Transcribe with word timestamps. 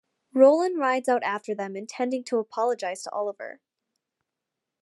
Roland 0.33 0.79
rides 0.79 1.07
out 1.07 1.21
after 1.21 1.53
them, 1.53 1.75
intending 1.75 2.23
to 2.23 2.37
apologize 2.39 3.03
to 3.03 3.13
Olivier. 3.13 3.57